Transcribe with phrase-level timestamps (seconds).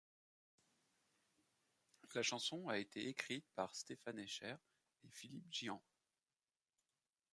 [2.15, 4.55] La chanson a été écrite par Stephan Eicher
[5.03, 5.79] et Philippe Djian.